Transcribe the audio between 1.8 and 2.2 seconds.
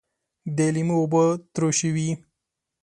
وي